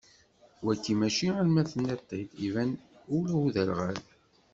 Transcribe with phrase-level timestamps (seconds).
[0.65, 2.71] Wagi mačči arma tenniḍ-t-id, iban
[3.17, 3.97] ula i uderɣal.